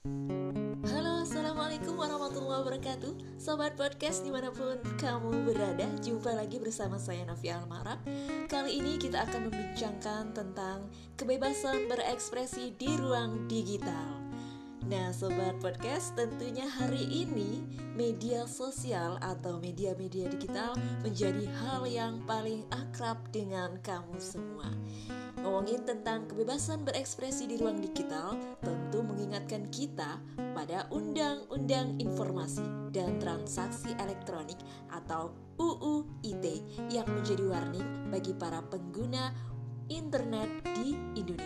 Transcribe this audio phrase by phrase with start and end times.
[0.00, 3.36] Halo, Assalamualaikum warahmatullahi wabarakatuh.
[3.36, 8.00] Sobat Podcast di mana pun kamu berada Jumpa lagi bersama saya Novi Almarab
[8.48, 10.88] Kali ini kita akan membincangkan tentang
[11.20, 14.29] Kebebasan berekspresi di ruang digital
[14.90, 17.62] Nah Sobat Podcast tentunya hari ini
[17.94, 20.74] Media sosial atau media-media digital
[21.06, 24.66] Menjadi hal yang paling akrab dengan kamu semua
[25.38, 33.94] Ngomongin tentang kebebasan berekspresi di ruang digital, tentu mengingatkan kita pada Undang-Undang Informasi dan Transaksi
[33.96, 34.58] Elektronik
[34.92, 36.60] atau UU ITE
[36.92, 39.32] yang menjadi warning bagi para pengguna
[39.88, 41.39] internet di Indonesia.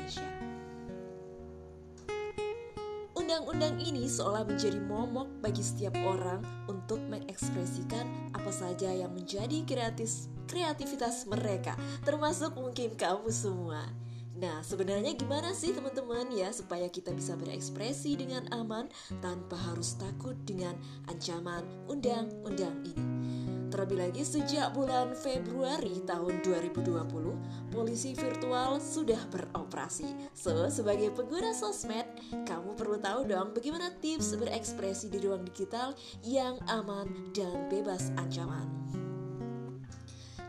[3.34, 6.38] Undang-undang ini seolah menjadi momok bagi setiap orang
[6.70, 11.74] untuk mengekspresikan apa saja yang menjadi kreatif kreativitas mereka,
[12.06, 13.90] termasuk mungkin kamu semua.
[14.38, 18.86] Nah, sebenarnya gimana sih teman-teman ya supaya kita bisa berekspresi dengan aman
[19.18, 20.78] tanpa harus takut dengan
[21.10, 23.43] ancaman undang-undang ini?
[23.74, 30.30] Terlebih lagi sejak bulan Februari tahun 2020, polisi virtual sudah beroperasi.
[30.30, 32.06] So, sebagai pengguna sosmed,
[32.46, 35.90] kamu perlu tahu dong bagaimana tips berekspresi di ruang digital
[36.22, 38.70] yang aman dan bebas ancaman.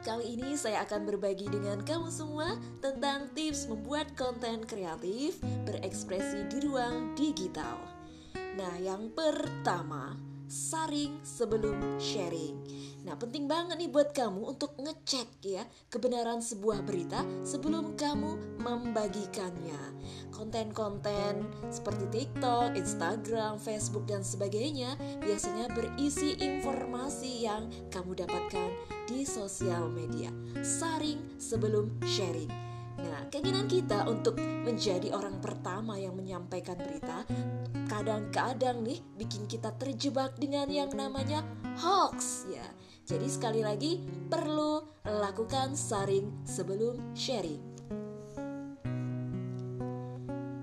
[0.05, 6.61] Kali ini saya akan berbagi dengan kamu semua tentang tips membuat konten kreatif berekspresi di
[6.61, 7.89] ruang digital.
[8.53, 10.13] Nah, yang pertama,
[10.47, 12.57] saring sebelum sharing.
[13.05, 19.77] Nah, penting banget nih buat kamu untuk ngecek ya kebenaran sebuah berita sebelum kamu membagikannya.
[20.33, 28.69] Konten-konten seperti TikTok, Instagram, Facebook dan sebagainya biasanya berisi informasi yang kamu dapatkan
[29.05, 30.33] di sosial media.
[30.65, 32.64] Saring sebelum sharing.
[32.95, 37.27] Nah, keinginan kita untuk menjadi orang pertama yang menyampaikan berita
[37.85, 41.43] kadang-kadang nih bikin kita terjebak dengan yang namanya
[41.79, 42.65] hoax ya.
[43.05, 47.61] Jadi sekali lagi perlu lakukan saring sebelum sharing.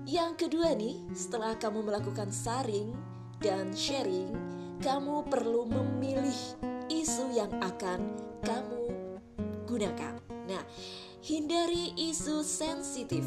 [0.03, 2.91] Yang kedua nih, setelah kamu melakukan saring
[3.39, 4.29] dan sharing,
[4.83, 6.37] kamu perlu memilih
[6.91, 8.13] isu yang akan
[8.43, 8.83] kamu
[9.65, 10.13] gunakan.
[10.45, 10.61] Nah,
[11.23, 13.23] hindari isu sensitif.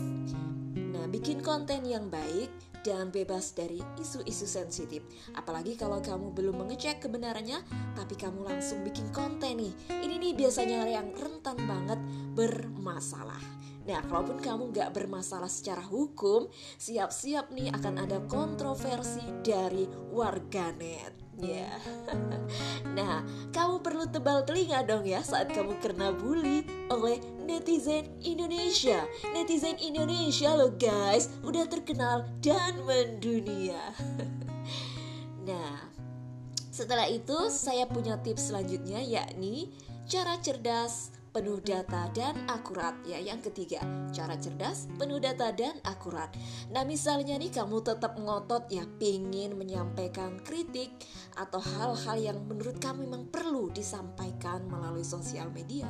[0.77, 2.53] Nah, bikin konten yang baik
[2.85, 5.01] dan bebas dari isu-isu sensitif.
[5.33, 7.65] Apalagi kalau kamu belum mengecek kebenarannya,
[7.97, 9.73] tapi kamu langsung bikin konten nih.
[9.89, 11.97] Ini nih biasanya yang rentan banget
[12.37, 13.41] bermasalah.
[13.89, 21.26] Nah, kalaupun kamu gak bermasalah secara hukum, siap-siap nih akan ada kontroversi dari warganet.
[21.37, 21.69] Ya.
[22.97, 23.21] Nah,
[23.53, 29.05] kamu perlu tebal telinga dong ya saat kamu kena bully oleh netizen Indonesia.
[29.37, 33.93] Netizen Indonesia loh guys, udah terkenal dan mendunia.
[35.49, 35.77] nah,
[36.73, 39.73] setelah itu saya punya tips selanjutnya yakni
[40.09, 42.97] cara cerdas penuh data dan akurat.
[43.05, 46.33] Ya yang ketiga cara cerdas penuh data dan akurat.
[46.73, 50.97] Nah misalnya nih kamu tetap ngotot ya pingin menyampaikan kritik
[51.37, 55.85] atau hal-hal yang menurut kamu memang perlu disampaikan melalui sosial media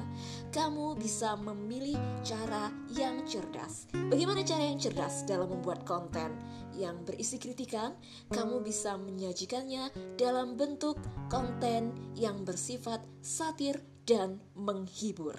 [0.51, 1.95] kamu bisa memilih
[2.27, 3.87] cara yang cerdas.
[3.95, 6.35] Bagaimana cara yang cerdas dalam membuat konten
[6.75, 7.95] yang berisi kritikan?
[8.35, 10.99] Kamu bisa menyajikannya dalam bentuk
[11.31, 15.37] konten yang bersifat satir dan menghibur.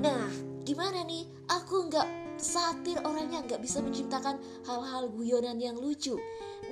[0.00, 0.30] Nah,
[0.64, 1.28] gimana nih?
[1.46, 6.16] Aku nggak satir orangnya nggak bisa menciptakan hal-hal guyonan yang lucu.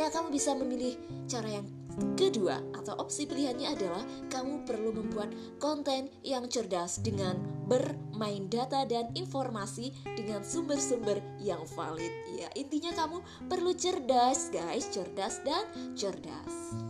[0.00, 0.97] Nah, kamu bisa memilih
[1.28, 1.66] cara yang
[2.19, 5.31] kedua atau opsi pilihannya adalah kamu perlu membuat
[5.62, 7.38] konten yang cerdas dengan
[7.70, 12.12] bermain data dan informasi dengan sumber-sumber yang valid.
[12.34, 15.64] Ya, intinya kamu perlu cerdas, guys, cerdas dan
[15.94, 16.84] cerdas.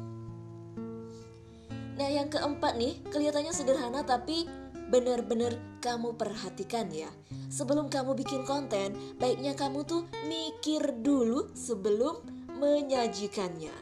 [1.95, 4.47] Nah yang keempat nih kelihatannya sederhana tapi
[4.91, 7.09] benar-benar kamu perhatikan ya.
[7.49, 12.19] Sebelum kamu bikin konten baiknya kamu tuh mikir dulu sebelum
[12.55, 13.75] menyajikannya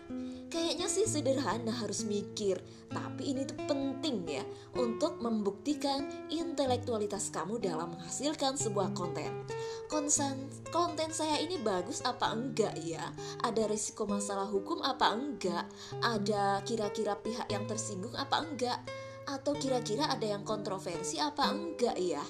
[0.52, 2.60] Kayaknya sih sederhana harus mikir,
[2.92, 4.44] tapi ini tuh penting ya
[4.76, 9.48] untuk membuktikan intelektualitas kamu dalam menghasilkan sebuah konten.
[9.88, 13.00] Konsen, konten saya ini bagus apa enggak ya?
[13.40, 15.64] Ada risiko masalah hukum apa enggak?
[16.04, 18.76] Ada kira-kira pihak yang tersinggung apa enggak?
[19.24, 22.20] Atau kira-kira ada yang kontroversi apa enggak ya?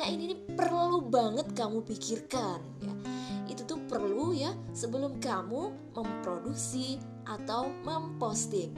[0.00, 2.96] Nah ini nih perlu banget kamu pikirkan ya
[3.46, 8.72] itu tuh perlu ya sebelum kamu memproduksi atau memposting.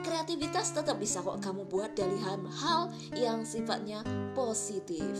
[0.00, 4.00] Kreativitas tetap bisa kok kamu buat dari hal-hal yang sifatnya
[4.32, 5.12] positif.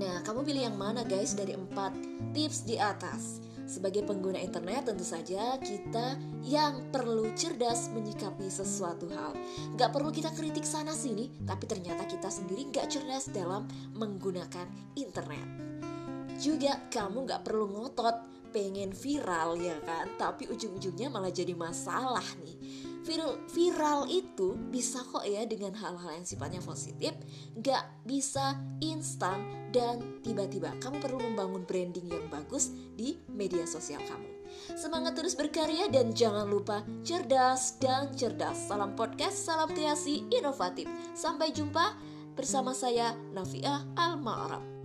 [0.00, 1.92] Nah, kamu pilih yang mana guys dari empat
[2.32, 3.40] tips di atas?
[3.70, 9.30] Sebagai pengguna internet tentu saja kita yang perlu cerdas menyikapi sesuatu hal
[9.78, 14.66] Gak perlu kita kritik sana sini Tapi ternyata kita sendiri gak cerdas dalam menggunakan
[14.98, 15.46] internet
[16.42, 20.10] Juga kamu gak perlu ngotot pengen viral ya kan?
[20.18, 22.58] Tapi ujung-ujungnya malah jadi masalah nih.
[23.00, 27.16] Viral, viral itu bisa kok ya dengan hal-hal yang sifatnya positif
[27.56, 29.40] Gak bisa instan
[29.72, 32.68] dan tiba-tiba kamu perlu membangun branding yang bagus
[33.00, 34.28] di media sosial kamu.
[34.76, 38.68] Semangat terus berkarya dan jangan lupa cerdas dan cerdas.
[38.68, 40.90] Salam podcast, salam kreasi inovatif.
[41.16, 41.96] Sampai jumpa
[42.34, 44.79] bersama saya Nafiah Al-Ma'arab